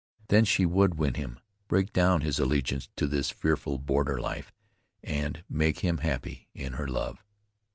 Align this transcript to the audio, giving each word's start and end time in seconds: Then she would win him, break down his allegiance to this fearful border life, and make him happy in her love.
Then 0.29 0.45
she 0.45 0.65
would 0.65 0.95
win 0.97 1.13
him, 1.13 1.39
break 1.67 1.93
down 1.93 2.21
his 2.21 2.39
allegiance 2.39 2.89
to 2.95 3.05
this 3.05 3.29
fearful 3.29 3.77
border 3.77 4.19
life, 4.19 4.51
and 5.03 5.43
make 5.47 5.81
him 5.81 5.99
happy 5.99 6.47
in 6.55 6.73
her 6.73 6.87
love. 6.87 7.23